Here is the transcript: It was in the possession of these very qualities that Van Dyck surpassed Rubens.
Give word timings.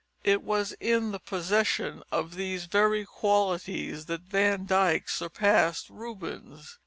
It 0.23 0.41
was 0.41 0.71
in 0.79 1.11
the 1.11 1.19
possession 1.19 2.01
of 2.11 2.33
these 2.33 2.65
very 2.65 3.05
qualities 3.05 4.07
that 4.07 4.21
Van 4.21 4.65
Dyck 4.65 5.07
surpassed 5.07 5.91
Rubens. 5.91 6.79